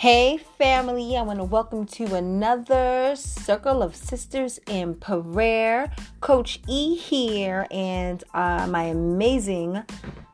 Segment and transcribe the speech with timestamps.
[0.00, 5.90] Hey, family, I want to welcome to another Circle of Sisters in Prayer.
[6.20, 9.82] Coach E here, and uh, my amazing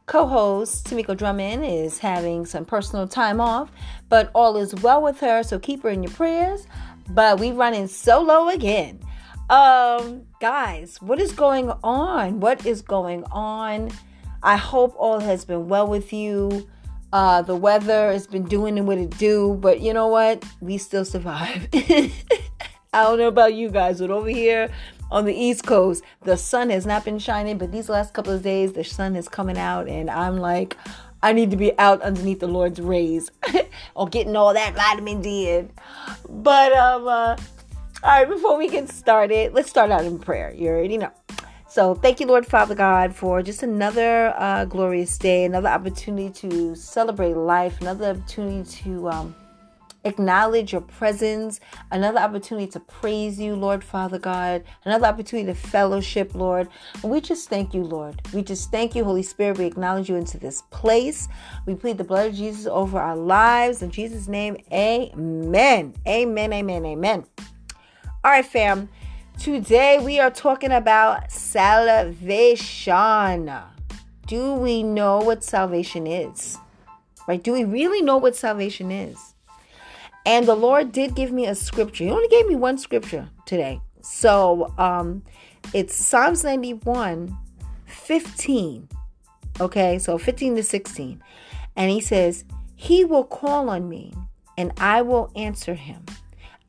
[0.04, 3.70] co host, Tamiko Drummond, is having some personal time off,
[4.10, 6.66] but all is well with her, so keep her in your prayers.
[7.08, 9.00] But we running solo again.
[9.48, 12.38] Um, guys, what is going on?
[12.38, 13.92] What is going on?
[14.42, 16.68] I hope all has been well with you.
[17.14, 20.44] Uh, the weather has been doing what it do, but you know what?
[20.60, 21.68] We still survive.
[21.72, 22.10] I
[22.92, 24.68] don't know about you guys, but over here
[25.12, 28.42] on the East Coast, the sun has not been shining, but these last couple of
[28.42, 30.76] days, the sun is coming out, and I'm like,
[31.22, 33.30] I need to be out underneath the Lord's rays
[33.94, 35.70] or getting all that vitamin D in.
[36.28, 37.36] But um, uh,
[38.02, 40.52] all right, before we get started, let's start out in prayer.
[40.52, 41.12] You already know.
[41.74, 46.76] So thank you, Lord Father God, for just another uh, glorious day, another opportunity to
[46.76, 49.34] celebrate life, another opportunity to um,
[50.04, 51.58] acknowledge your presence,
[51.90, 56.68] another opportunity to praise you, Lord Father God, another opportunity to fellowship, Lord.
[57.02, 58.22] And we just thank you, Lord.
[58.32, 59.58] We just thank you, Holy Spirit.
[59.58, 61.26] We acknowledge you into this place.
[61.66, 63.82] We plead the blood of Jesus over our lives.
[63.82, 65.94] In Jesus' name, amen.
[66.06, 67.24] Amen, amen, amen.
[68.22, 68.88] All right, fam.
[69.38, 72.62] Today we are talking about salvation.
[74.26, 76.56] Do we know what salvation is?
[77.28, 77.42] Right?
[77.42, 79.34] Do we really know what salvation is?
[80.24, 82.04] And the Lord did give me a scripture.
[82.04, 83.82] He only gave me one scripture today.
[84.00, 85.22] So um
[85.72, 87.36] it's Psalms 91,
[87.86, 88.88] 15.
[89.60, 91.22] Okay, so 15 to 16.
[91.76, 92.44] And he says,
[92.76, 94.12] He will call on me,
[94.56, 96.04] and I will answer him.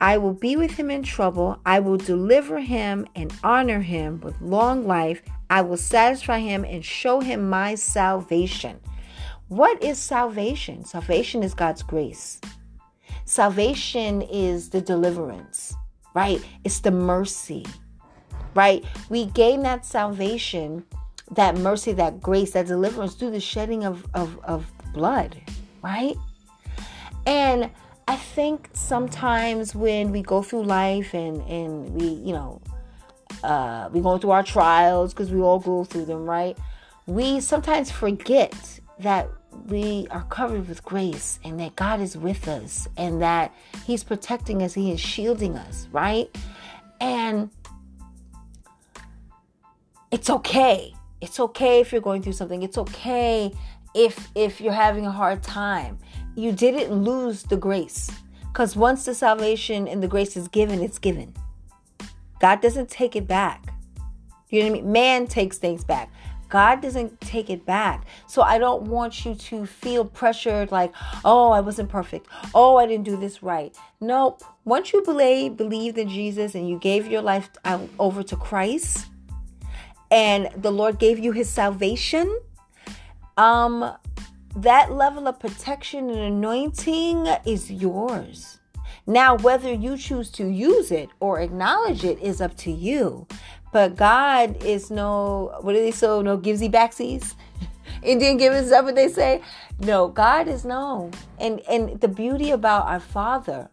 [0.06, 1.60] I will be with him in trouble.
[1.66, 5.24] I will deliver him and honor him with long life.
[5.50, 8.80] I will satisfy him and show him my salvation.
[9.48, 10.86] What is salvation?
[10.86, 12.40] Salvation is God's grace.
[13.26, 15.74] Salvation is the deliverance,
[16.14, 16.40] right?
[16.64, 17.66] It's the mercy,
[18.54, 18.86] right?
[19.10, 20.86] We gain that salvation,
[21.32, 25.36] that mercy, that grace, that deliverance through the shedding of, of, of blood,
[25.82, 26.16] right?
[27.26, 27.72] And
[28.08, 32.62] I think sometimes when we go through life and and we, you know,
[33.44, 36.58] uh, we go through our trials because we all go through them, right?
[37.08, 39.30] We sometimes forget that
[39.68, 43.54] we are covered with grace and that God is with us and that
[43.86, 46.36] He's protecting us, He is shielding us, right?
[47.02, 47.50] And
[50.12, 50.94] it's okay.
[51.22, 52.62] It's okay if you're going through something.
[52.62, 53.52] It's okay
[53.96, 55.98] if if you're having a hard time
[56.36, 58.12] you didn't lose the grace.
[58.48, 61.34] Because once the salvation and the grace is given, it's given.
[62.40, 63.74] God doesn't take it back.
[64.50, 64.92] You know what I mean?
[64.92, 66.10] Man takes things back.
[66.48, 68.06] God doesn't take it back.
[68.28, 70.94] So I don't want you to feel pressured like,
[71.26, 72.28] oh, I wasn't perfect.
[72.54, 73.76] Oh, I didn't do this right.
[74.00, 74.42] Nope.
[74.64, 77.50] Once you believe, believed in Jesus and you gave your life
[78.00, 79.08] over to Christ
[80.12, 82.34] and the Lord gave you his salvation,
[83.38, 83.94] um,
[84.56, 88.60] that level of protection and anointing is yours.
[89.08, 93.28] Now, whether you choose to use it or acknowledge it is up to you.
[93.72, 96.08] But God is no, what do they say?
[96.08, 97.36] No givesy backsies?
[98.04, 99.42] Indian givers, is that what they say?
[99.80, 101.12] No, God is no.
[101.40, 103.70] And and the beauty about our Father,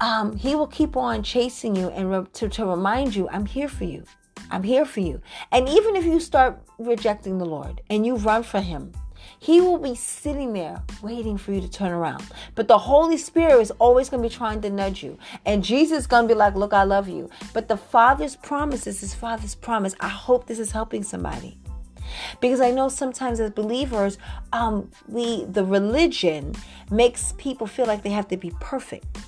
[0.00, 3.68] um, He will keep on chasing you and re- to, to remind you, I'm here
[3.68, 4.04] for you.
[4.50, 5.22] I'm here for you.
[5.50, 8.92] And even if you start rejecting the Lord and you run for Him,
[9.38, 12.24] he will be sitting there waiting for you to turn around.
[12.54, 15.18] But the Holy Spirit is always going to be trying to nudge you.
[15.44, 17.30] And Jesus is going to be like, Look, I love you.
[17.52, 19.94] But the Father's promise is His Father's promise.
[20.00, 21.58] I hope this is helping somebody.
[22.40, 24.18] Because I know sometimes as believers,
[24.52, 26.54] um, we the religion
[26.90, 29.18] makes people feel like they have to be perfect.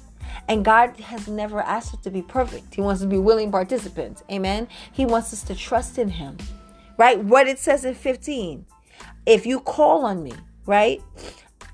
[0.49, 2.75] And God has never asked us to be perfect.
[2.75, 4.23] He wants us to be willing participants.
[4.31, 4.69] Amen.
[4.93, 6.39] He wants us to trust in Him.
[6.97, 7.19] Right?
[7.19, 8.65] What it says in 15
[9.29, 10.33] if you call on me,
[10.65, 11.03] right?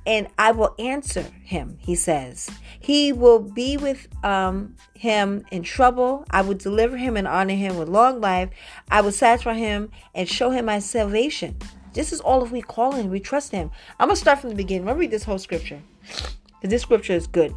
[0.06, 2.50] And I will answer him, he says.
[2.80, 6.26] He will be with um, him in trouble.
[6.30, 8.50] I will deliver him and honor him with long life.
[8.90, 11.56] I will satisfy him and show him my salvation.
[11.94, 13.70] This is all if we call him, we trust him.
[14.00, 14.82] I'm going to start from the beginning.
[14.82, 15.80] I'm going to read this whole scripture.
[16.02, 17.54] Because this scripture is good.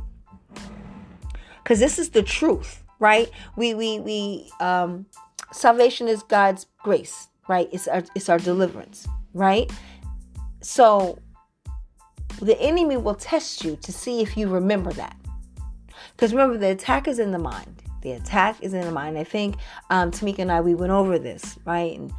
[1.63, 3.29] Because this is the truth, right?
[3.55, 5.07] We, we, we, um,
[5.51, 7.67] salvation is God's grace, right?
[7.73, 9.07] It's our, it's our deliverance
[9.37, 9.71] right?
[10.61, 11.19] So
[12.41, 15.15] the enemy will test you to see if you remember that.
[16.11, 17.83] Because remember, the attack is in the mind.
[18.01, 19.17] The attack is in the mind.
[19.17, 19.57] I think
[19.89, 21.97] um, Tamiko and I we went over this, right?
[21.97, 22.13] And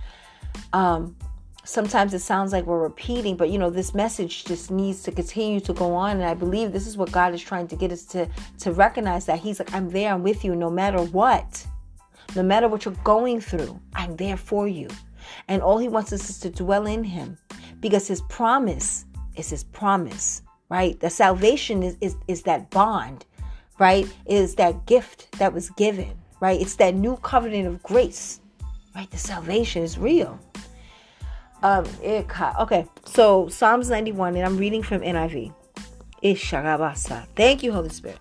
[0.73, 1.17] um,
[1.65, 5.61] sometimes it sounds like we're repeating, but you know, this message just needs to continue
[5.61, 6.17] to go on.
[6.17, 8.29] And I believe this is what God is trying to get us to,
[8.61, 11.67] to recognize that He's like, I'm there, I'm with you no matter what.
[12.37, 14.89] No matter what you're going through, I'm there for you.
[15.49, 17.39] And all He wants us is to dwell in Him
[17.81, 19.05] because His promise
[19.37, 20.99] is His promise, right?
[21.01, 23.25] The salvation is, is, is that bond,
[23.79, 24.07] right?
[24.27, 26.61] Is that gift that was given, right?
[26.61, 28.41] It's that new covenant of grace,
[28.95, 29.11] right?
[29.11, 30.39] The salvation is real.
[31.63, 35.53] Um, okay, so Psalms 91, and I'm reading from NIV.
[37.35, 38.19] Thank you, Holy Spirit.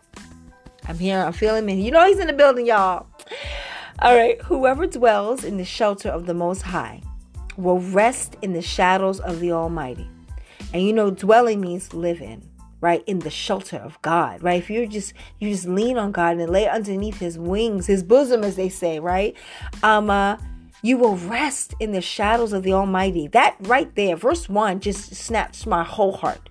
[0.88, 1.20] I'm here.
[1.20, 1.80] I'm feeling him.
[1.80, 3.08] You know he's in the building, y'all.
[4.00, 4.40] All right.
[4.44, 7.02] Whoever dwells in the shelter of the Most High
[7.58, 10.08] will rest in the shadows of the Almighty.
[10.72, 12.48] And you know, dwelling means live in,
[12.80, 13.04] right?
[13.08, 14.62] In the shelter of God, right?
[14.62, 18.44] If you just you just lean on God and lay underneath His wings, His bosom,
[18.44, 19.36] as they say, right?
[19.82, 20.38] Um, uh,
[20.84, 23.28] you will rest in the shadows of the Almighty.
[23.28, 26.50] That right there, verse 1 just snaps my whole heart.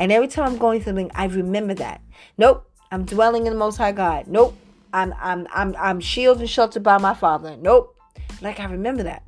[0.00, 2.00] And every time I'm going through something, I remember that.
[2.38, 4.26] Nope, I'm dwelling in the Most High God.
[4.26, 4.56] Nope,
[4.92, 7.56] I'm I'm I'm I'm shielded and sheltered by my Father.
[7.56, 7.96] Nope,
[8.40, 9.22] like I remember that.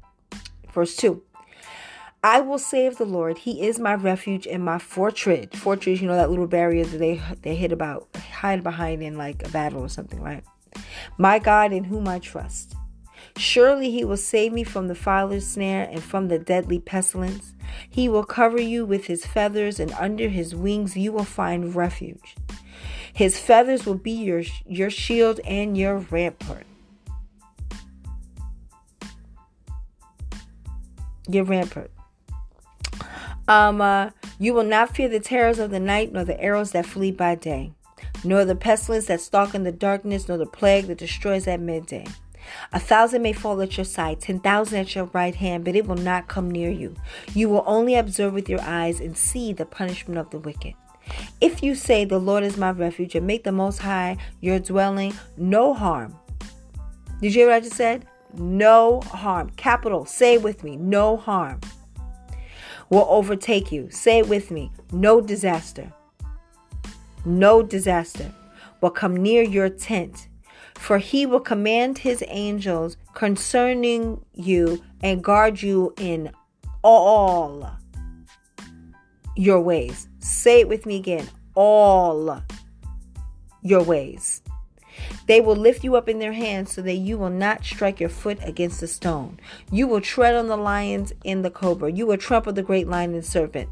[0.73, 1.23] Verse two.
[2.23, 5.47] I will save the Lord, He is my refuge and my fortress.
[5.55, 9.47] Fortress, you know that little barrier that they they hid about, hide behind in like
[9.47, 10.45] a battle or something, right?
[11.17, 12.75] My God, in whom I trust.
[13.37, 17.55] Surely he will save me from the fowler's snare and from the deadly pestilence.
[17.89, 22.37] He will cover you with his feathers, and under his wings you will find refuge.
[23.12, 26.67] His feathers will be your, your shield and your rampart.
[31.29, 31.91] Your rampart.
[33.47, 36.87] Um, uh, you will not fear the terrors of the night, nor the arrows that
[36.87, 37.73] flee by day,
[38.25, 42.06] nor the pestilence that stalk in the darkness, nor the plague that destroys at midday.
[42.73, 45.87] A thousand may fall at your side, ten thousand at your right hand, but it
[45.87, 46.97] will not come near you.
[47.35, 50.75] You will only observe with your eyes and see the punishment of the wicked.
[51.41, 55.15] If you say, The Lord is my refuge, and make the Most High your dwelling,
[55.37, 56.17] no harm.
[57.21, 58.07] Did you hear what I just said?
[58.35, 59.51] No harm.
[59.57, 61.61] Capital, say with me, no harm
[62.89, 63.91] will overtake you.
[63.91, 65.93] Say with me, no disaster.
[67.25, 68.33] No disaster
[68.81, 70.29] will come near your tent
[70.81, 76.31] for he will command his angels concerning you and guard you in
[76.83, 77.71] all
[79.41, 80.07] your ways.
[80.19, 82.43] Say it with me again all
[83.63, 84.43] your ways.
[85.27, 88.11] They will lift you up in their hands so that you will not strike your
[88.11, 89.41] foot against a stone.
[89.73, 91.91] You will tread on the lions and the cobra.
[91.91, 93.71] You will trample the great lion and serpent.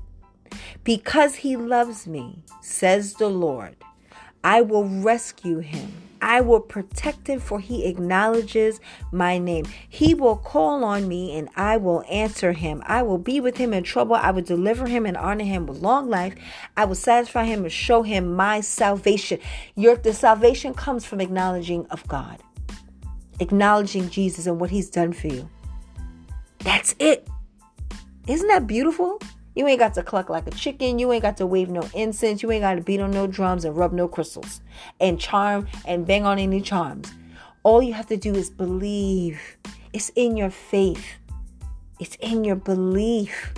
[0.84, 3.76] Because he loves me, says the Lord,
[4.42, 6.07] I will rescue him.
[6.20, 8.80] I will protect him, for he acknowledges
[9.12, 9.66] my name.
[9.88, 12.82] He will call on me, and I will answer him.
[12.86, 14.16] I will be with him in trouble.
[14.16, 16.34] I will deliver him and honor him with long life.
[16.76, 19.38] I will satisfy him and show him my salvation.
[19.74, 22.42] Your the salvation comes from acknowledging of God,
[23.40, 25.48] acknowledging Jesus and what he's done for you.
[26.60, 27.28] That's it.
[28.26, 29.20] Isn't that beautiful?
[29.58, 31.00] You ain't got to cluck like a chicken.
[31.00, 32.44] You ain't got to wave no incense.
[32.44, 34.60] You ain't got to beat on no drums and rub no crystals
[35.00, 37.12] and charm and bang on any charms.
[37.64, 39.56] All you have to do is believe.
[39.92, 41.04] It's in your faith,
[41.98, 43.52] it's in your belief.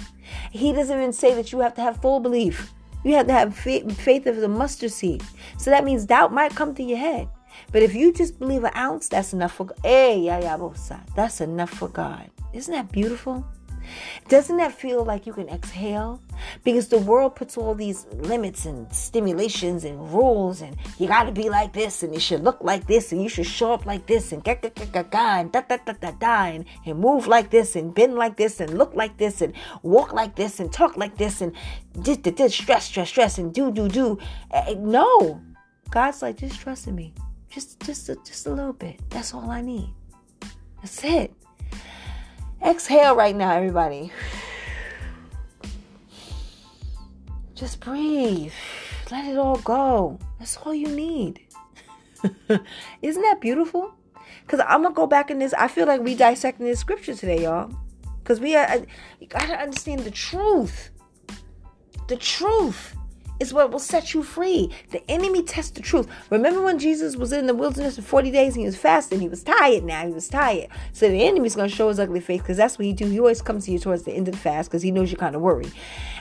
[0.50, 2.72] He doesn't even say that you have to have full belief.
[3.04, 5.22] You have to have faith of the mustard seed.
[5.58, 7.28] So that means doubt might come to your head.
[7.72, 9.78] But if you just believe an ounce, that's enough for God.
[9.82, 10.24] Hey,
[11.14, 12.30] That's enough for God.
[12.54, 13.44] Isn't that beautiful?
[14.28, 16.20] Doesn't that feel like you can exhale?
[16.64, 21.32] Because the world puts all these limits and stimulations and rules, and you got to
[21.32, 24.06] be like this, and you should look like this, and you should show up like
[24.06, 26.98] this, and ga ga ga ga ga, and da da da da da, and, and
[26.98, 30.60] move like this, and bend like this, and look like this, and walk like this,
[30.60, 31.52] and talk like this, and
[32.02, 34.18] just stress, stress, stress, and do, do, do.
[34.50, 35.40] Uh, no,
[35.90, 37.14] God's like, just trust in me,
[37.50, 39.00] just, just, just a little bit.
[39.10, 39.90] That's all I need.
[40.80, 41.34] That's it.
[42.62, 44.12] Exhale right now, everybody.
[47.54, 48.52] Just breathe.
[49.10, 50.18] Let it all go.
[50.38, 51.40] That's all you need.
[53.02, 53.94] Isn't that beautiful?
[54.42, 55.54] Because I'm going to go back in this.
[55.54, 57.72] I feel like we dissecting this scripture today, y'all.
[58.22, 60.90] Because we you got to understand the truth.
[62.08, 62.94] The truth
[63.40, 64.70] is what will set you free.
[64.90, 66.06] The enemy tests the truth.
[66.30, 69.20] Remember when Jesus was in the wilderness for 40 days and he was fasting?
[69.20, 70.06] He was tired now.
[70.06, 70.68] He was tired.
[70.92, 73.06] So the enemy's going to show his ugly face because that's what he do.
[73.06, 75.18] He always comes to you towards the end of the fast because he knows you're
[75.18, 75.72] kind of worried.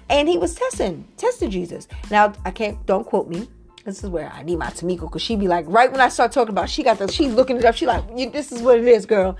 [0.09, 1.87] And he was testing, testing Jesus.
[2.09, 3.47] Now, I can't, don't quote me.
[3.85, 6.31] This is where I need my Tamiko because she be like, right when I start
[6.31, 7.75] talking about, she got the, she looking it up.
[7.75, 9.37] She like, this is what it is, girl.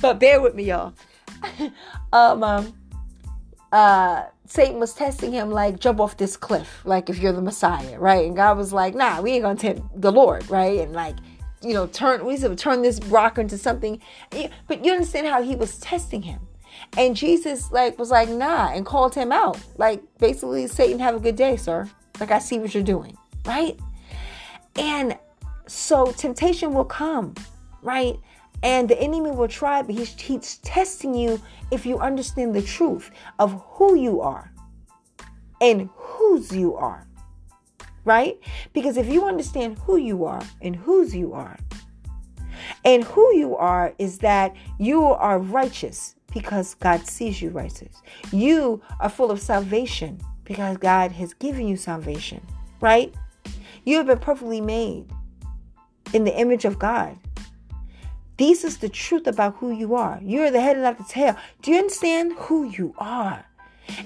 [0.00, 0.94] But bear with me, y'all.
[2.12, 2.74] um, um
[3.72, 7.96] uh, Satan was testing him like, jump off this cliff, like if you're the Messiah,
[8.00, 8.26] right?
[8.26, 10.80] And God was like, nah, we ain't gonna tempt the Lord, right?
[10.80, 11.14] And like,
[11.62, 14.00] you know, turn we said turn this rock into something.
[14.66, 16.40] But you understand how he was testing him.
[16.96, 19.56] And Jesus like was like, nah, and called him out.
[19.76, 21.88] Like basically, Satan, have a good day, sir.
[22.18, 23.16] Like I see what you're doing,
[23.46, 23.78] right?
[24.74, 25.16] And
[25.68, 27.34] so temptation will come,
[27.82, 28.18] right?
[28.62, 31.40] And the enemy will try, but he's, he's testing you
[31.70, 34.52] if you understand the truth of who you are
[35.60, 37.06] and whose you are.
[38.04, 38.38] Right?
[38.72, 41.58] Because if you understand who you are and whose you are,
[42.84, 48.02] and who you are is that you are righteous because God sees you righteous.
[48.32, 52.44] You are full of salvation because God has given you salvation,
[52.80, 53.14] right?
[53.84, 55.06] You have been perfectly made
[56.12, 57.16] in the image of God.
[58.40, 60.18] This is the truth about who you are.
[60.22, 61.36] You're the head and not the tail.
[61.60, 63.44] Do you understand who you are?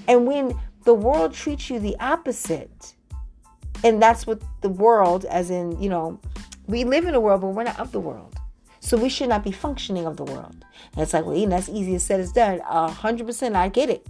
[0.09, 2.95] And when the world treats you the opposite,
[3.81, 6.19] and that's what the world, as in, you know,
[6.67, 8.35] we live in a world, but we're not of the world.
[8.81, 10.65] So we should not be functioning of the world.
[10.91, 12.59] And it's like, well, Eden, that's easier said as done.
[12.67, 14.05] A hundred percent, I get it.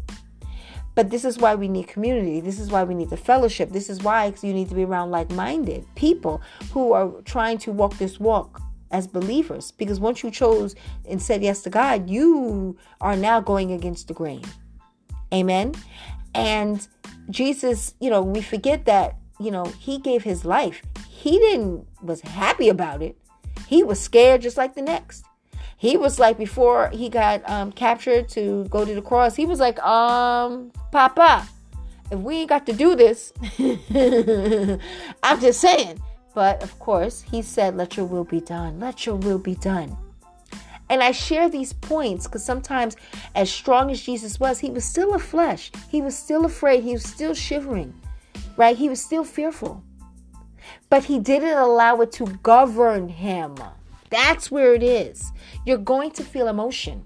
[0.95, 2.41] But this is why we need community.
[2.41, 3.69] This is why we need the fellowship.
[3.69, 6.41] This is why you need to be around like-minded people
[6.71, 8.59] who are trying to walk this walk
[8.95, 10.73] as believers because once you chose
[11.09, 14.43] and said yes to God, you are now going against the grain.
[15.33, 15.73] Amen.
[16.33, 16.87] And
[17.29, 20.81] Jesus, you know, we forget that, you know, he gave his life.
[21.09, 23.17] He didn't was happy about it.
[23.67, 25.25] He was scared just like the next.
[25.77, 29.59] He was like before he got um, captured to go to the cross, he was
[29.59, 31.45] like, um, Papa,
[32.11, 33.33] if we ain't got to do this,
[35.23, 35.99] I'm just saying,
[36.35, 38.79] but of course, he said, Let your will be done.
[38.79, 39.97] Let your will be done.
[40.89, 42.95] And I share these points because sometimes,
[43.33, 45.71] as strong as Jesus was, he was still a flesh.
[45.89, 46.83] He was still afraid.
[46.83, 47.93] He was still shivering,
[48.57, 48.77] right?
[48.77, 49.81] He was still fearful.
[50.89, 53.55] But he didn't allow it to govern him.
[54.11, 55.31] That's where it is.
[55.65, 57.03] You're going to feel emotion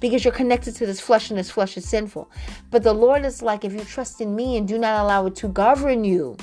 [0.00, 2.30] because you're connected to this flesh and this flesh is sinful.
[2.70, 5.36] But the Lord is like, if you trust in me and do not allow it
[5.36, 6.36] to govern you,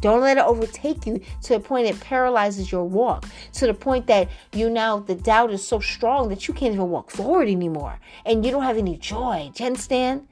[0.00, 3.24] don't let it overtake you to the point it paralyzes your walk,
[3.54, 6.90] to the point that you now, the doubt is so strong that you can't even
[6.90, 9.50] walk forward anymore and you don't have any joy.
[9.54, 10.28] Do you understand?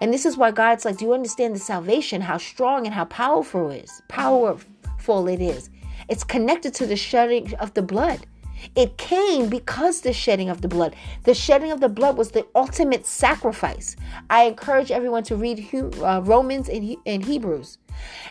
[0.00, 3.04] And this is why God's like, do you understand the salvation, how strong and how
[3.06, 4.02] powerful it is?
[4.08, 5.70] Powerful it is.
[6.08, 8.26] It's connected to the shedding of the blood.
[8.74, 10.96] It came because the shedding of the blood.
[11.24, 13.94] The shedding of the blood was the ultimate sacrifice.
[14.30, 15.68] I encourage everyone to read
[16.02, 17.78] uh, Romans and, and Hebrews.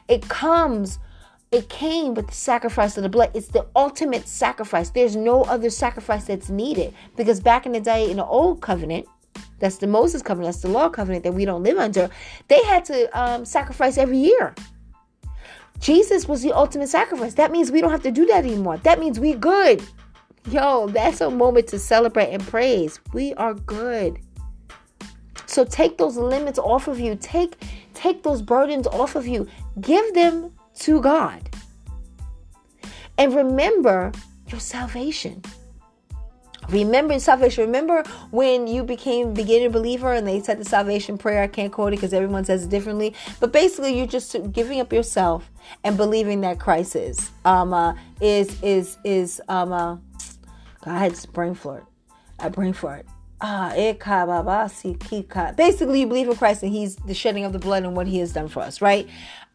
[0.07, 0.99] It comes,
[1.51, 3.31] it came with the sacrifice of the blood.
[3.33, 4.89] It's the ultimate sacrifice.
[4.89, 9.07] There's no other sacrifice that's needed because back in the day in the old covenant,
[9.59, 12.09] that's the Moses covenant, that's the law covenant that we don't live under,
[12.47, 14.53] they had to um, sacrifice every year.
[15.79, 17.35] Jesus was the ultimate sacrifice.
[17.35, 18.77] That means we don't have to do that anymore.
[18.77, 19.83] That means we good.
[20.49, 22.99] Yo, that's a moment to celebrate and praise.
[23.13, 24.19] We are good.
[25.45, 27.15] So take those limits off of you.
[27.15, 27.55] Take
[27.97, 29.47] take those burdens off of you.
[29.81, 31.49] Give them to God.
[33.17, 34.11] And remember
[34.47, 35.41] your salvation.
[36.69, 37.65] Remember salvation.
[37.65, 41.41] Remember when you became beginner believer and they said the salvation prayer.
[41.41, 43.15] I can't quote it because everyone says it differently.
[43.39, 45.49] But basically, you're just giving up yourself
[45.83, 49.97] and believing that Christ is um uh, is is is um uh,
[50.83, 51.85] I had brain fart.
[52.39, 53.05] I brain fart.
[53.39, 53.71] Ah,
[55.55, 58.19] Basically, you believe in Christ and He's the shedding of the blood and what He
[58.19, 59.07] has done for us, right?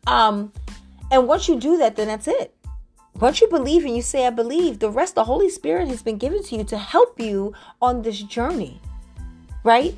[0.07, 0.53] Um,
[1.11, 2.55] and once you do that, then that's it.
[3.21, 6.17] Once you believe and you say, I believe, the rest, the Holy Spirit has been
[6.17, 8.81] given to you to help you on this journey,
[9.65, 9.95] right?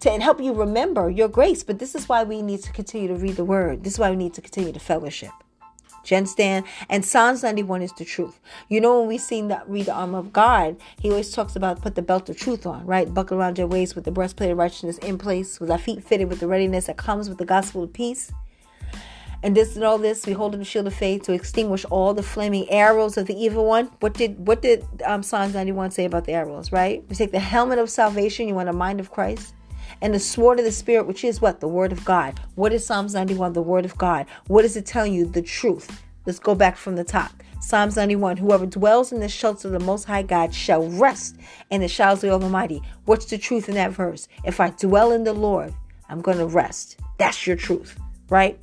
[0.00, 1.62] To help you remember your grace.
[1.62, 3.84] But this is why we need to continue to read the word.
[3.84, 5.30] This is why we need to continue to fellowship.
[6.04, 6.64] Do you?
[6.88, 8.40] And Psalms 91 is the truth.
[8.68, 11.82] You know, when we seen that read the armor of God, he always talks about
[11.82, 13.12] put the belt of truth on, right?
[13.12, 16.28] Buckle around your waist with the breastplate of righteousness in place, with our feet fitted
[16.28, 18.32] with the readiness that comes with the gospel of peace.
[19.42, 22.12] And this and all this, we hold up the shield of faith to extinguish all
[22.12, 23.90] the flaming arrows of the evil one.
[24.00, 27.04] What did what did um, Psalms 91 say about the arrows, right?
[27.08, 29.54] We take the helmet of salvation, you want a mind of Christ
[30.00, 31.60] and the sword of the Spirit, which is what?
[31.60, 32.40] The Word of God.
[32.54, 33.52] What is Psalms 91?
[33.52, 34.26] The Word of God.
[34.46, 35.26] What is it telling you?
[35.26, 36.02] The truth.
[36.26, 37.32] Let's go back from the top.
[37.60, 41.36] Psalms 91 Whoever dwells in the shelter of the Most High God shall rest
[41.70, 42.82] in the shadows of the Almighty.
[43.04, 44.28] What's the truth in that verse?
[44.44, 45.74] If I dwell in the Lord,
[46.08, 46.98] I'm going to rest.
[47.18, 47.98] That's your truth,
[48.30, 48.58] right?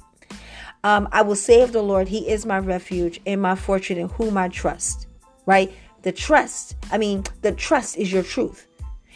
[0.84, 4.10] Um, I will say of the Lord, He is my refuge and my fortune in
[4.10, 5.08] whom I trust,
[5.46, 5.74] right?
[6.04, 8.68] The trust, I mean, the trust is your truth.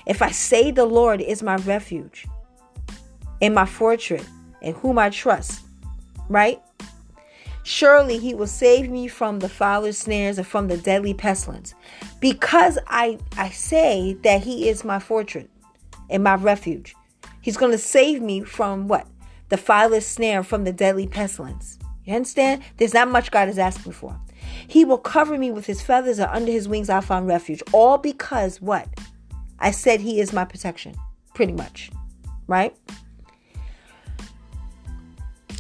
[0.10, 2.26] If I say the Lord is my refuge,
[3.42, 4.26] and my fortress,
[4.62, 5.62] in whom I trust.
[6.28, 6.62] Right?
[7.64, 11.74] Surely he will save me from the fowler's snares and from the deadly pestilence.
[12.20, 15.48] Because I, I say that he is my fortress
[16.10, 16.96] and my refuge.
[17.42, 19.08] He's going to save me from what?
[19.50, 21.80] The fowler's snare, from the deadly pestilence.
[22.06, 22.64] You understand?
[22.78, 24.20] There's not much God is asking for.
[24.68, 27.64] He will cover me with his feathers, and under his wings I find refuge.
[27.72, 28.88] All because what?
[29.60, 30.96] I said he is my protection.
[31.34, 31.92] Pretty much.
[32.48, 32.76] Right?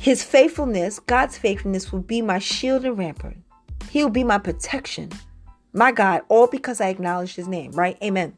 [0.01, 3.37] His faithfulness, God's faithfulness, will be my shield and rampart.
[3.89, 5.11] He will be my protection.
[5.73, 7.97] My God, all because I acknowledge his name, right?
[8.01, 8.37] Amen.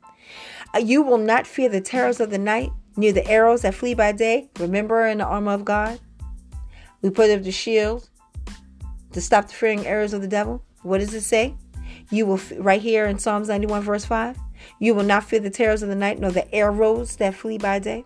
[0.74, 3.94] Uh, you will not fear the terrors of the night, near the arrows that flee
[3.94, 4.50] by day.
[4.60, 6.00] Remember in the armor of God?
[7.02, 8.10] We put up the shield
[9.14, 10.64] to stop the fearing arrows of the devil.
[10.84, 11.56] What does it say?
[12.10, 14.38] You will, right here in Psalms 91, verse 5,
[14.80, 17.80] you will not fear the terrors of the night, nor the arrows that flee by
[17.80, 18.06] day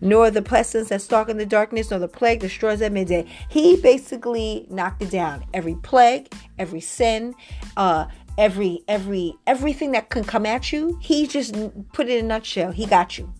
[0.00, 3.26] nor the pestilence that stalk in the darkness, nor the plague destroys at midday.
[3.48, 5.44] He basically knocked it down.
[5.54, 7.34] Every plague, every sin,
[7.76, 8.06] uh,
[8.38, 11.54] every every everything that can come at you, he just
[11.92, 12.72] put it in a nutshell.
[12.72, 13.32] He got you.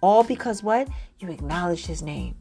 [0.00, 0.88] All because what?
[1.18, 2.36] You acknowledge his name.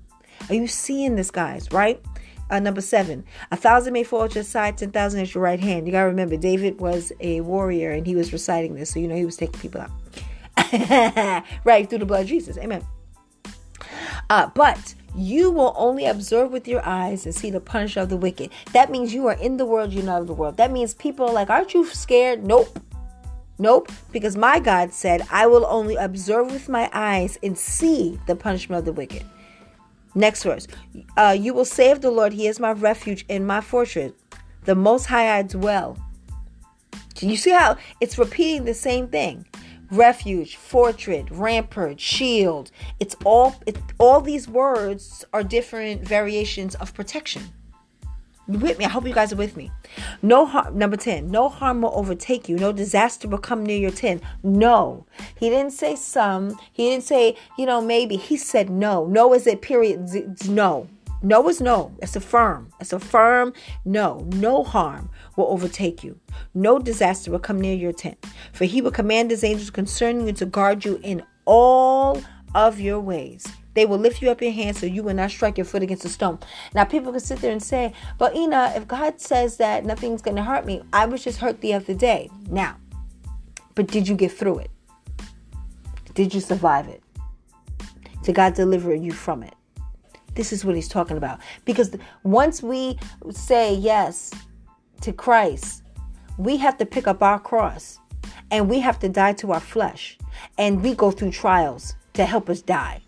[0.50, 1.72] Are you seeing this, guys?
[1.72, 2.02] Right?
[2.50, 5.60] Uh, number seven, a thousand may fall at your side, ten thousand at your right
[5.60, 5.88] hand.
[5.88, 9.16] You gotta remember, David was a warrior and he was reciting this, so you know
[9.16, 9.92] he was taking people out.
[11.64, 12.58] right through the blood of Jesus.
[12.58, 12.86] Amen.
[14.30, 18.18] Uh, but you will only observe with your eyes and see the punishment of the
[18.18, 18.52] wicked.
[18.74, 20.58] That means you are in the world, you're not of the world.
[20.58, 22.44] That means people are like, aren't you scared?
[22.44, 22.80] Nope.
[23.58, 23.92] Nope.
[24.12, 28.80] Because my God said, I will only observe with my eyes and see the punishment
[28.80, 29.24] of the wicked.
[30.16, 30.68] Next verse.
[31.18, 34.14] Uh, you will of the Lord, He is my refuge and my fortress.
[34.64, 35.98] The Most High I dwell.
[37.20, 39.46] You see how it's repeating the same thing
[39.92, 42.72] refuge, fortress, rampart, shield.
[43.00, 47.44] It's all it, all these words are different variations of protection.
[48.48, 48.86] With me?
[48.86, 49.72] I hope you guys are with me.
[50.22, 50.78] No harm.
[50.78, 51.32] Number ten.
[51.32, 52.58] No harm will overtake you.
[52.58, 54.22] No disaster will come near your tent.
[54.44, 55.06] No,
[55.36, 56.58] he didn't say some.
[56.72, 58.18] He didn't say you know maybe.
[58.18, 59.06] He said no.
[59.08, 60.10] No is a period.
[60.48, 60.88] No.
[61.24, 61.92] No is no.
[62.04, 62.70] It's a firm.
[62.80, 63.54] It's a firm
[63.84, 64.28] no.
[64.34, 66.20] No harm will overtake you.
[66.54, 68.24] No disaster will come near your tent.
[68.54, 72.22] For he will command his angels concerning you to guard you in all
[72.54, 73.48] of your ways.
[73.76, 76.06] They will lift you up your hand so you will not strike your foot against
[76.06, 76.40] a stone.
[76.74, 80.38] Now, people can sit there and say, But Ena, if God says that nothing's going
[80.38, 82.30] to hurt me, I was just hurt the other day.
[82.50, 82.78] Now,
[83.76, 84.72] but did you get through it?
[86.14, 87.04] Did you survive it?
[88.24, 89.54] Did God deliver you from it?
[90.34, 91.40] This is what he's talking about.
[91.66, 92.98] Because once we
[93.32, 94.32] say yes
[95.02, 95.84] to Christ,
[96.38, 98.00] we have to pick up our cross
[98.52, 100.18] and we have to die to our flesh.
[100.58, 103.02] And we go through trials to help us die.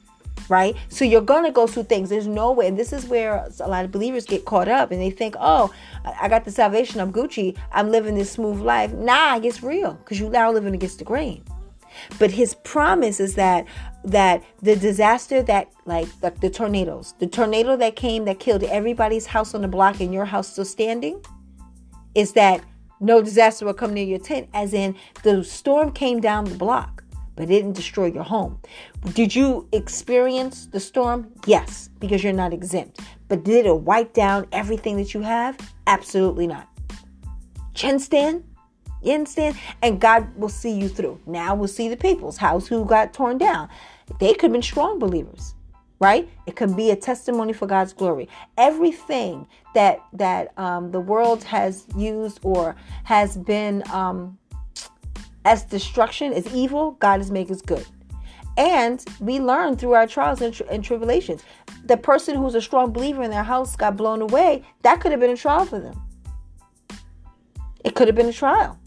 [0.49, 0.75] Right?
[0.89, 2.09] So you're going to go through things.
[2.09, 2.67] There's no way.
[2.67, 5.73] And this is where a lot of believers get caught up and they think, oh,
[6.21, 7.01] I got the salvation.
[7.01, 7.57] I'm Gucci.
[7.71, 8.93] I'm living this smooth life.
[8.93, 11.43] Nah, it gets real because you're now living against the grain.
[12.19, 13.65] But his promise is that
[14.03, 19.25] that the disaster that like the, the tornadoes, the tornado that came that killed everybody's
[19.25, 21.21] house on the block and your house still standing,
[22.15, 22.63] is that
[22.99, 27.03] no disaster will come near your tent, as in the storm came down the block,
[27.37, 28.59] but it didn't destroy your home.
[29.13, 31.31] Did you experience the storm?
[31.45, 32.99] Yes, because you're not exempt.
[33.29, 35.55] But did it wipe down everything that you have?
[35.85, 36.67] Absolutely not.
[37.75, 38.43] Chin stand?
[39.03, 39.55] You understand?
[39.83, 41.21] And God will see you through.
[41.27, 43.69] Now we'll see the people's house who got torn down.
[44.19, 45.53] They could have been strong believers,
[45.99, 46.27] right?
[46.47, 48.27] It could be a testimony for God's glory.
[48.57, 49.45] Everything
[49.75, 54.39] that that um, the world has used or has been um,
[55.47, 57.85] as destruction, is evil, God is making good.
[58.57, 61.41] And we learn through our trials and, tri- and tribulations.
[61.85, 64.65] The person who's a strong believer in their house got blown away.
[64.81, 66.01] That could have been a trial for them.
[67.85, 68.77] It could have been a trial.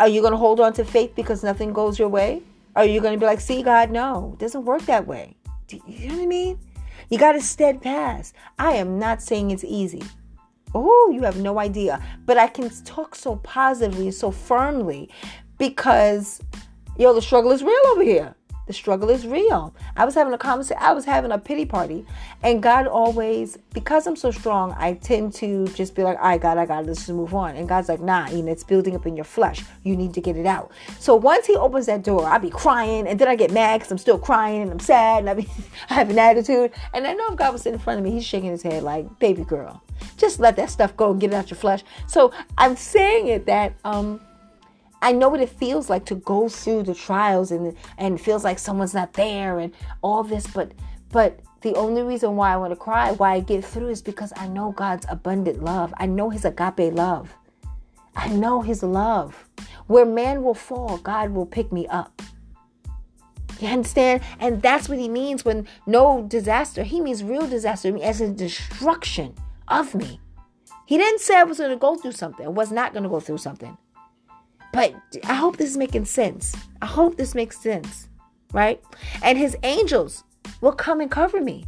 [0.00, 2.42] Are you going to hold on to faith because nothing goes your way?
[2.74, 5.36] Are you going to be like, see, God, no, it doesn't work that way?
[5.68, 6.58] Do you know what I mean?
[7.10, 8.34] You got to steadfast.
[8.58, 10.02] I am not saying it's easy.
[10.74, 12.02] Oh, you have no idea.
[12.26, 15.08] But I can talk so positively, so firmly
[15.58, 16.40] because,
[16.98, 18.34] yo, the struggle is real over here.
[18.66, 19.74] The struggle is real.
[19.94, 22.06] I was having a conversation, I was having a pity party,
[22.42, 26.56] and God always, because I'm so strong, I tend to just be like, right, God,
[26.56, 27.56] I got this to move on.
[27.56, 29.62] And God's like, nah, know, it's building up in your flesh.
[29.82, 30.72] You need to get it out.
[30.98, 33.92] So once He opens that door, I be crying, and then I get mad because
[33.92, 35.46] I'm still crying and I'm sad, and I, be,
[35.90, 36.72] I have an attitude.
[36.94, 38.82] And I know if God was sitting in front of me, He's shaking His head
[38.82, 39.82] like, baby girl,
[40.16, 41.82] just let that stuff go and get it out your flesh.
[42.06, 44.22] So I'm saying it that, um,
[45.04, 48.58] I know what it feels like to go through the trials and and feels like
[48.58, 50.72] someone's not there and all this, but
[51.12, 54.32] but the only reason why I want to cry, why I get through is because
[54.34, 55.92] I know God's abundant love.
[55.98, 57.34] I know his agape love.
[58.16, 59.46] I know his love.
[59.88, 62.22] Where man will fall, God will pick me up.
[63.60, 64.22] You understand?
[64.40, 66.82] And that's what he means when no disaster.
[66.82, 69.34] He means real disaster, as in destruction
[69.68, 70.18] of me.
[70.86, 72.46] He didn't say I was going to go through something.
[72.46, 73.76] I was not going to go through something.
[74.74, 76.56] But I hope this is making sense.
[76.82, 78.08] I hope this makes sense,
[78.52, 78.82] right?
[79.22, 80.24] And his angels
[80.60, 81.64] will come and cover me.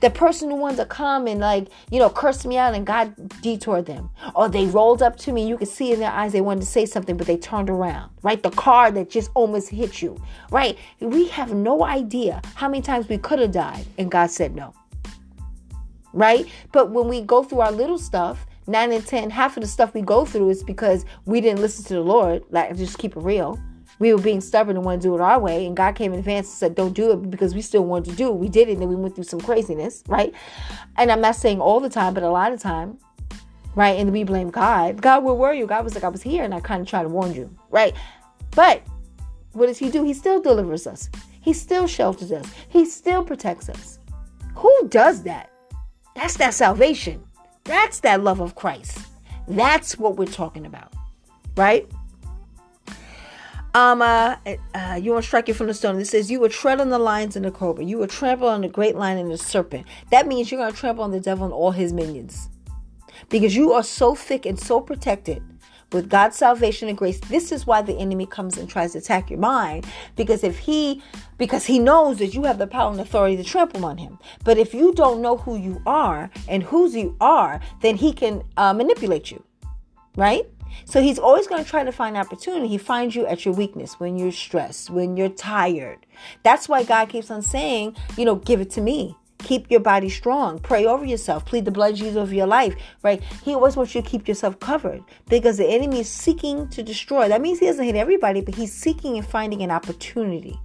[0.00, 3.12] The person who wanted to come and like, you know, curse me out and God
[3.42, 4.10] detoured them.
[4.36, 6.66] Or they rolled up to me, you could see in their eyes they wanted to
[6.66, 8.12] say something, but they turned around.
[8.22, 8.40] Right?
[8.40, 10.16] The car that just almost hit you.
[10.52, 10.78] Right?
[11.00, 14.74] We have no idea how many times we could have died and God said no.
[16.12, 16.46] Right?
[16.70, 19.94] But when we go through our little stuff, nine and ten, half of the stuff
[19.94, 22.44] we go through is because we didn't listen to the Lord.
[22.50, 23.58] Like just keep it real
[23.98, 26.18] we were being stubborn and want to do it our way, and God came in
[26.18, 28.34] advance and said, Don't do it because we still wanted to do it.
[28.34, 30.32] We did it, and then we went through some craziness, right?
[30.96, 32.98] And I'm not saying all the time, but a lot of time,
[33.74, 33.98] right?
[33.98, 35.00] And we blame God.
[35.02, 35.66] God, where were you?
[35.66, 37.94] God was like, I was here, and I kind of tried to warn you, right?
[38.52, 38.82] But
[39.52, 40.04] what does He do?
[40.04, 43.98] He still delivers us, He still shelters us, He still protects us.
[44.54, 45.50] Who does that?
[46.14, 47.22] That's that salvation.
[47.68, 48.98] That's that love of Christ.
[49.46, 50.94] That's what we're talking about,
[51.54, 51.86] right?
[53.74, 54.36] Um, uh,
[54.74, 56.00] uh, you will strike you from the stone.
[56.00, 57.84] It says, You will tread on the lions and the cobra.
[57.84, 59.86] You will trample on the great lion and the serpent.
[60.10, 62.48] That means you're going to trample on the devil and all his minions.
[63.28, 65.42] Because you are so thick and so protected
[65.92, 67.20] with God's salvation and grace.
[67.20, 69.86] This is why the enemy comes and tries to attack your mind.
[70.16, 71.02] Because if he,
[71.38, 74.18] because he knows that you have the power and authority to trample on him.
[74.44, 78.42] But if you don't know who you are and whose you are, then he can
[78.56, 79.42] uh, manipulate you.
[80.16, 80.46] Right?
[80.84, 82.68] So he's always going to try to find opportunity.
[82.68, 86.06] He finds you at your weakness when you're stressed, when you're tired.
[86.42, 89.16] That's why God keeps on saying, you know, give it to me.
[89.38, 90.58] Keep your body strong.
[90.58, 91.46] Pray over yourself.
[91.46, 93.22] Plead the blood of Jesus over your life, right?
[93.44, 97.28] He always wants you to keep yourself covered because the enemy is seeking to destroy.
[97.28, 100.58] That means he doesn't hit everybody, but he's seeking and finding an opportunity.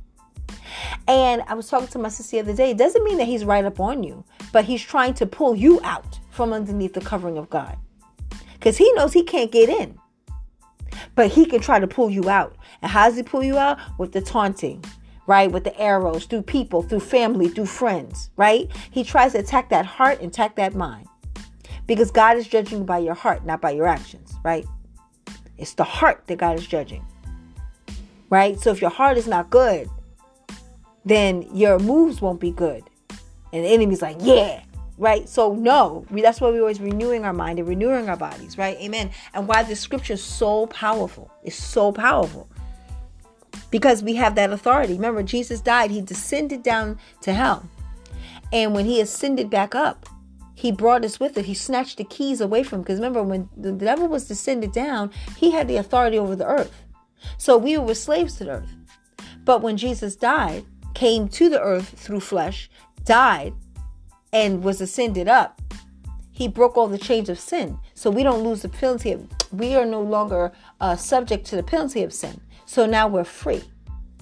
[1.07, 2.71] And I was talking to my sister the other day.
[2.71, 5.79] It doesn't mean that he's right up on you, but he's trying to pull you
[5.83, 7.77] out from underneath the covering of God
[8.53, 9.99] because he knows he can't get in.
[11.15, 12.55] But he can try to pull you out.
[12.81, 13.77] And how does he pull you out?
[13.99, 14.83] With the taunting,
[15.27, 15.51] right?
[15.51, 18.69] With the arrows, through people, through family, through friends, right?
[18.91, 21.07] He tries to attack that heart and attack that mind.
[21.87, 24.65] Because God is judging you by your heart, not by your actions, right?
[25.57, 27.05] It's the heart that God is judging,
[28.29, 28.59] right?
[28.59, 29.89] So if your heart is not good,
[31.05, 32.83] then your moves won't be good.
[33.51, 34.63] And the enemy's like, yeah,
[34.97, 35.27] right?
[35.27, 38.77] So no, we, that's why we're always renewing our mind and renewing our bodies, right?
[38.77, 39.11] Amen.
[39.33, 41.31] And why the scripture is so powerful.
[41.43, 42.49] It's so powerful.
[43.71, 44.93] Because we have that authority.
[44.93, 47.67] Remember, Jesus died, he descended down to hell.
[48.51, 50.07] And when he ascended back up,
[50.53, 51.45] he brought us with it.
[51.45, 55.51] He snatched the keys away from Because remember, when the devil was descended down, he
[55.51, 56.83] had the authority over the earth.
[57.37, 58.75] So we were slaves to the earth.
[59.43, 62.69] But when Jesus died, came to the earth through flesh,
[63.03, 63.53] died,
[64.31, 65.61] and was ascended up,
[66.31, 67.77] he broke all the chains of sin.
[67.93, 71.63] So we don't lose the penalty of, we are no longer uh, subject to the
[71.63, 72.41] penalty of sin.
[72.73, 73.61] So now we're free.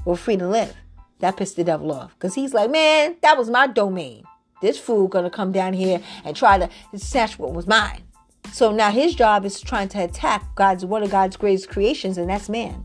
[0.04, 0.76] We're free to live.
[1.20, 4.26] That pissed the devil off because he's like, man, that was my domain.
[4.62, 8.04] This fool gonna come down here and try to snatch what was mine.
[8.52, 12.30] So now his job is trying to attack God's one of God's greatest creations, and
[12.30, 12.84] that's man.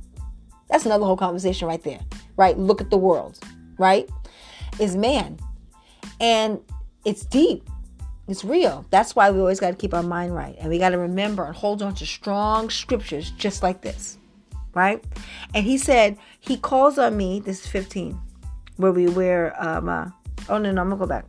[0.71, 1.99] That's another whole conversation right there,
[2.37, 2.57] right?
[2.57, 3.41] Look at the world,
[3.77, 4.09] right?
[4.79, 5.37] Is man.
[6.21, 6.61] And
[7.05, 7.69] it's deep.
[8.29, 8.87] It's real.
[8.91, 10.55] That's why we always got to keep our mind right.
[10.61, 14.17] And we got to remember and hold on to strong scriptures just like this.
[14.77, 15.03] Right?
[15.55, 18.21] And he said, He calls on me, this is 15,
[18.77, 20.11] where we wear, um, uh,
[20.51, 21.25] oh no, no, I'm to go back.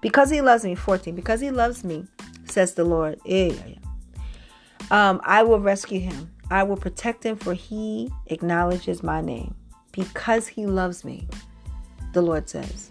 [0.00, 2.04] Because he loves me, 14, because he loves me,
[2.44, 3.78] says the Lord, yeah, yeah, yeah.
[4.90, 6.28] Um, I will rescue him.
[6.50, 9.54] I will protect him, for he acknowledges my name.
[9.92, 11.28] Because he loves me,
[12.14, 12.90] the Lord says.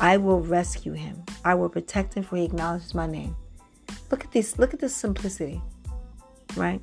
[0.00, 1.24] I will rescue him.
[1.44, 3.34] I will protect him for he acknowledges my name.
[4.12, 5.60] Look at this, look at this simplicity.
[6.56, 6.80] Right?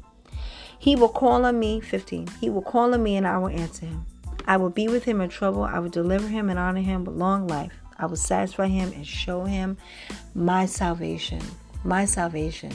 [0.80, 2.28] He will call on me, 15.
[2.40, 4.06] He will call on me and I will answer him.
[4.46, 5.64] I will be with him in trouble.
[5.64, 7.74] I will deliver him and honor him with long life.
[8.00, 9.78] I will satisfy him and show him
[10.36, 11.42] my salvation.
[11.84, 12.72] My salvation.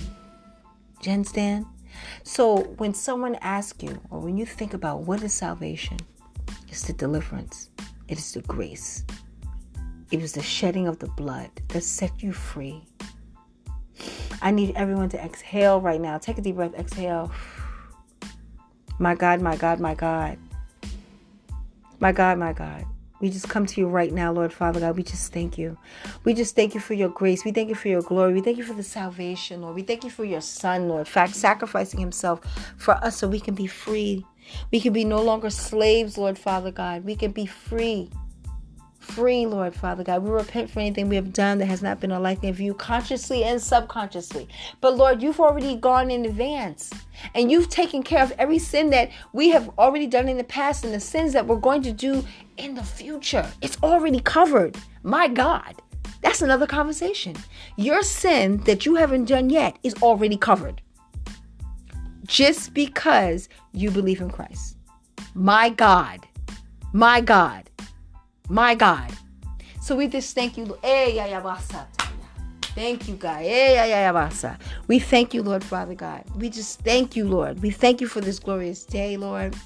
[1.01, 1.67] Do you?
[2.23, 5.99] So when someone asks you, or when you think about what is salvation,
[6.69, 7.71] it's the deliverance,
[8.09, 9.05] it is the grace,
[10.11, 12.83] it was the shedding of the blood that set you free.
[14.41, 16.19] I need everyone to exhale right now.
[16.19, 17.31] Take a deep breath, exhale.
[18.99, 20.39] My God, my God, my God.
[22.01, 22.85] My God, my God.
[23.21, 24.97] We just come to you right now, Lord Father God.
[24.97, 25.79] We just thank you.
[26.25, 27.45] We just thank you for your grace.
[27.45, 28.35] We thank you for your glory.
[28.35, 29.77] We thank you for the salvation, Lord.
[29.77, 31.07] We thank you for your Son, Lord.
[31.07, 32.41] In fact, sacrificing himself
[32.77, 34.27] for us so we can be free.
[34.73, 37.05] We can be no longer slaves, Lord Father God.
[37.05, 38.11] We can be free
[39.03, 40.23] free, Lord Father God.
[40.23, 42.75] We repent for anything we have done that has not been a liking of you,
[42.75, 44.49] consciously and subconsciously.
[44.81, 46.91] But Lord, you've already gone in advance
[47.35, 50.85] and you've taken care of every sin that we have already done in the past
[50.85, 52.25] and the sins that we're going to do
[52.57, 53.51] in the future.
[53.61, 54.77] It's already covered.
[55.03, 55.75] My God.
[56.23, 57.35] That's another conversation.
[57.77, 60.81] Your sin that you haven't done yet is already covered.
[62.25, 64.77] Just because you believe in Christ.
[65.35, 66.21] My God.
[66.93, 67.69] My God.
[68.53, 69.11] My God.
[69.81, 70.77] So we just thank you.
[70.83, 71.41] Eh,
[72.75, 73.41] thank you, God.
[73.43, 74.53] Eh,
[74.89, 76.25] we thank you, Lord Father God.
[76.37, 77.63] We just thank you, Lord.
[77.63, 79.57] We thank you for this glorious day, Lord.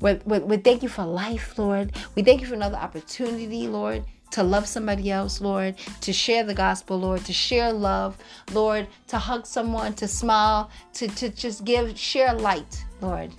[0.00, 1.92] We, we, we thank you for life, Lord.
[2.16, 6.54] We thank you for another opportunity, Lord to love somebody else, Lord, to share the
[6.54, 8.18] gospel, Lord, to share love,
[8.52, 13.30] Lord, to hug someone, to smile, to, to just give, share light, Lord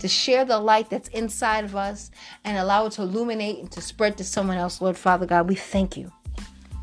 [0.00, 2.10] to share the light that's inside of us
[2.44, 5.48] and allow it to illuminate and to spread to someone else, Lord Father God.
[5.48, 6.12] We thank you.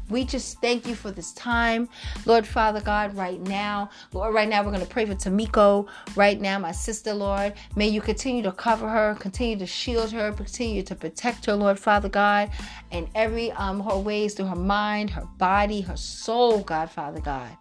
[0.10, 1.89] We just thank you for this time,
[2.25, 3.89] Lord Father God, right now.
[4.13, 5.88] Lord, right now we're going to pray for Tamiko.
[6.15, 10.32] Right now, my sister, Lord, may you continue to cover her, continue to shield her,
[10.32, 12.49] continue to protect her, Lord Father God,
[12.91, 17.58] in every um her ways through her mind, her body, her soul, God Father God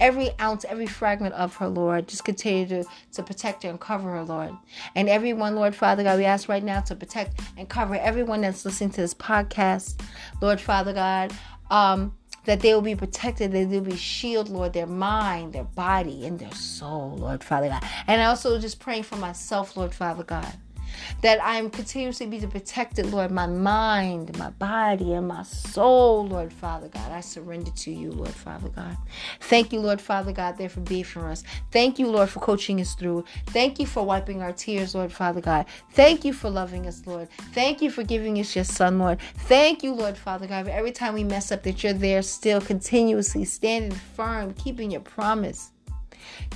[0.00, 2.08] every ounce, every fragment of her, Lord.
[2.08, 4.52] Just continue to, to protect her and cover her, Lord.
[4.94, 8.64] And everyone, Lord Father God, we ask right now to protect and cover everyone that's
[8.64, 10.00] listening to this podcast,
[10.40, 11.32] Lord Father God.
[11.70, 16.26] Um, that they will be protected, that they'll be shielded, Lord, their mind, their body,
[16.26, 17.84] and their soul, Lord Father God.
[18.08, 20.52] And I also just praying for myself, Lord Father God
[21.22, 26.52] that I am continuously be protected, Lord, my mind, my body, and my soul, Lord
[26.52, 27.12] Father God.
[27.12, 28.96] I surrender to you, Lord Father God.
[29.40, 31.44] Thank you, Lord Father God, there for being for us.
[31.70, 33.24] Thank you, Lord, for coaching us through.
[33.48, 35.66] Thank you for wiping our tears, Lord Father God.
[35.92, 37.28] Thank you for loving us, Lord.
[37.52, 39.20] Thank you for giving us your son, Lord.
[39.46, 43.44] Thank you, Lord Father God, every time we mess up that you're there still continuously
[43.44, 45.72] standing firm, keeping your promise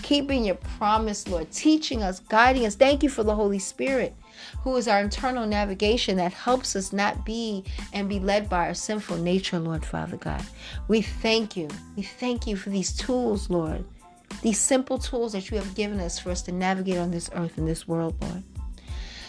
[0.02, 2.74] keeping your promise, Lord, teaching us, guiding us.
[2.74, 4.14] Thank you for the Holy Spirit
[4.62, 8.74] who is our internal navigation that helps us not be and be led by our
[8.74, 10.44] sinful nature, Lord Father God.
[10.88, 11.68] We thank you.
[11.96, 13.84] We thank you for these tools, Lord.
[14.42, 17.58] These simple tools that you have given us for us to navigate on this earth
[17.58, 18.42] and this world, Lord.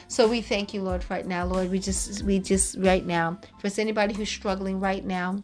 [0.10, 1.70] So we thank you, Lord, right now, Lord.
[1.70, 5.41] We just, we just, right now, for anybody who's struggling right now,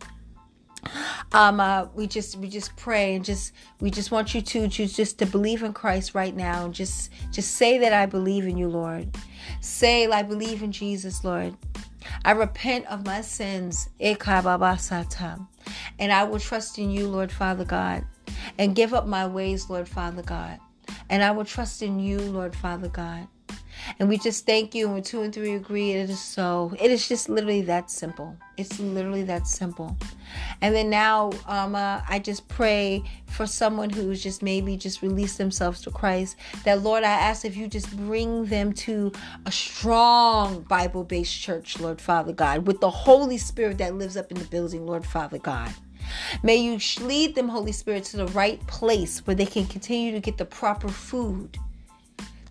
[1.31, 4.93] um uh, we just we just pray and just we just want you to choose
[4.93, 6.65] just to believe in christ right now.
[6.65, 9.15] And just just say that i believe in you lord.
[9.61, 11.55] Say i believe in jesus lord.
[12.25, 13.89] I repent of my sins.
[13.99, 14.17] And
[16.11, 18.05] i will trust in you lord father god.
[18.57, 20.59] And give up my ways lord father god.
[21.09, 23.27] And i will trust in you lord father god
[23.99, 24.85] and we just thank you.
[24.85, 26.73] And when two and three agree, it is so.
[26.79, 28.35] It is just literally that simple.
[28.57, 29.97] It's literally that simple.
[30.61, 35.37] And then now, um, uh, I just pray for someone who's just maybe just released
[35.37, 36.35] themselves to Christ.
[36.63, 39.11] That Lord, I ask if you just bring them to
[39.45, 44.31] a strong Bible based church, Lord Father God, with the Holy Spirit that lives up
[44.31, 45.73] in the building, Lord Father God.
[46.43, 50.19] May you lead them, Holy Spirit, to the right place where they can continue to
[50.19, 51.57] get the proper food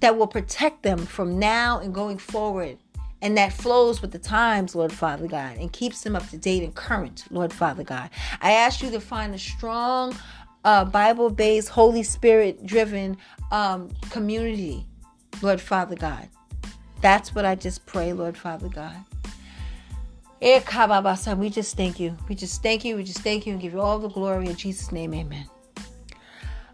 [0.02, 2.76] that will protect them from now and going forward
[3.22, 6.64] and that flows with the times, Lord Father God, and keeps them up to date
[6.64, 8.10] and current, Lord Father God.
[8.40, 10.14] I ask you to find a strong,
[10.64, 13.16] uh, Bible based, Holy Spirit driven
[13.52, 14.84] um, community,
[15.40, 16.28] Lord Father God.
[17.00, 18.96] That's what I just pray, Lord Father God.
[20.40, 20.60] Eh,
[21.36, 22.16] we just thank you.
[22.28, 22.96] We just thank you.
[22.96, 25.14] We just thank you and give you all the glory in Jesus' name.
[25.14, 25.46] Amen.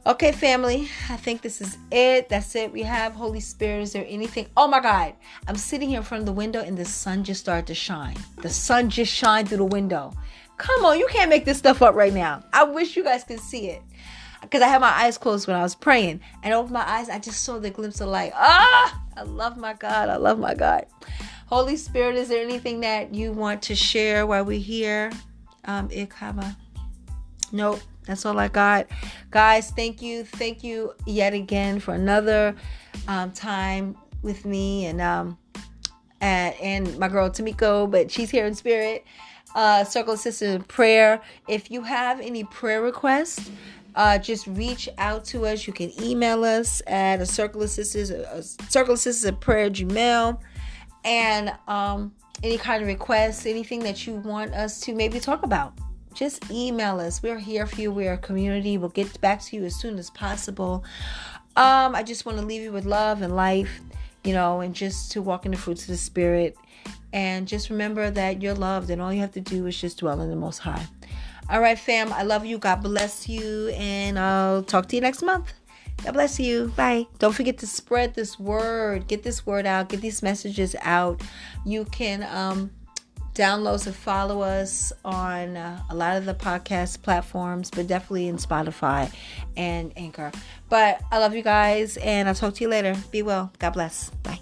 [0.08, 2.30] Okay, family, I think this is it.
[2.30, 2.72] That's it.
[2.72, 3.82] We have Holy Spirit.
[3.82, 4.46] Is there anything?
[4.56, 5.12] Oh my God.
[5.46, 8.16] I'm sitting here in front of the window and the sun just started to shine.
[8.40, 10.14] The sun just shined through the window.
[10.56, 12.42] Come on, you can't make this stuff up right now.
[12.54, 13.82] I wish you guys could see it.
[14.40, 16.22] Because I had my eyes closed when I was praying.
[16.42, 18.32] And over my eyes, I just saw the glimpse of light.
[18.34, 20.08] Ah, I love my God.
[20.08, 20.86] I love my God.
[21.48, 25.12] Holy Spirit, is there anything that you want to share while we're here?
[25.66, 26.56] Um, Ikaba.
[27.52, 27.80] Nope.
[28.08, 28.86] That's all I got.
[29.30, 30.24] Guys, thank you.
[30.24, 32.56] Thank you yet again for another
[33.06, 35.38] um, time with me and um
[36.20, 39.04] and, and my girl Tamiko, but she's here in spirit.
[39.54, 41.20] Uh, Circle of Sisters in Prayer.
[41.46, 43.50] If you have any prayer requests,
[43.94, 45.66] uh, just reach out to us.
[45.66, 49.70] You can email us at a circle of sisters, a circle of sisters at prayer
[49.70, 50.40] gmail,
[51.04, 55.74] and um, any kind of requests, anything that you want us to maybe talk about.
[56.18, 57.22] Just email us.
[57.22, 57.92] We're here for you.
[57.92, 58.76] We're a community.
[58.76, 60.82] We'll get back to you as soon as possible.
[61.54, 63.80] Um, I just want to leave you with love and life,
[64.24, 66.56] you know, and just to walk in the fruits of the Spirit.
[67.12, 70.20] And just remember that you're loved, and all you have to do is just dwell
[70.20, 70.84] in the Most High.
[71.48, 72.12] All right, fam.
[72.12, 72.58] I love you.
[72.58, 73.68] God bless you.
[73.68, 75.52] And I'll talk to you next month.
[76.02, 76.72] God bless you.
[76.74, 77.06] Bye.
[77.20, 79.06] Don't forget to spread this word.
[79.06, 79.88] Get this word out.
[79.88, 81.22] Get these messages out.
[81.64, 82.72] You can um,
[83.38, 88.36] download and follow us on uh, a lot of the podcast platforms, but definitely in
[88.36, 89.12] Spotify
[89.56, 90.32] and Anchor.
[90.68, 92.96] But I love you guys, and I'll talk to you later.
[93.12, 93.52] Be well.
[93.58, 94.10] God bless.
[94.22, 94.40] Bye.